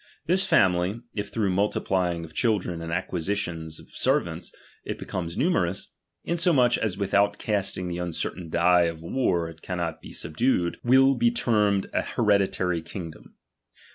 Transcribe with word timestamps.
Thin 0.25 0.37
family, 0.37 0.99
if 1.13 1.29
through 1.29 1.51
^t.^^^™" 1.51 1.55
B 1.75 1.79
Diultiplying 1.79 2.23
of 2.25 2.33
children 2.33 2.81
and 2.81 2.91
acquisition 2.91 3.65
of 3.65 3.91
servants 3.91 4.49
'■" 4.49 4.53
go'emiuB 4.55 4.61
it 4.93 4.97
becomes 4.97 5.37
numerous, 5.37 5.91
insomuch 6.23 6.75
as 6.79 6.97
without 6.97 7.37
casting 7.37 7.87
tlie 7.91 8.01
uncertain 8.01 8.49
die 8.49 8.85
of 8.85 9.03
war 9.03 9.47
it 9.47 9.61
cannot 9.61 10.01
be 10.01 10.11
subdued, 10.11 10.77
will 10.83 11.13
I 11.19 11.21
122 11.21 11.43
DOMINION. 11.45 11.81
CHAP. 11.81 11.87
IX. 11.87 11.87
be 11.87 12.01
termed 12.01 12.03
an 12.03 12.13
hereditary 12.15 12.81
kingdom. 12.81 13.35